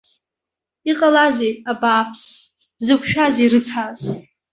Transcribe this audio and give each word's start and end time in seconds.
Иҟалазеи, 0.89 1.53
абааԥс, 1.71 2.21
бзықәшәазеи 2.79 3.51
рыцҳарас? 3.51 4.01